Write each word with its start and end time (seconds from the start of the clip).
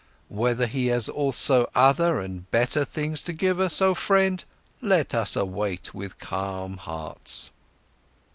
Whether 0.29 0.65
he 0.65 0.87
has 0.87 1.07
also 1.07 1.69
other 1.75 2.19
and 2.21 2.49
better 2.49 2.83
things 2.83 3.21
to 3.21 3.33
give 3.33 3.59
us, 3.59 3.83
oh 3.83 3.93
friend, 3.93 4.43
let 4.81 5.13
us 5.13 5.35
await 5.35 5.93
with 5.93 6.17
calm 6.17 6.77
hearts." 6.77 7.51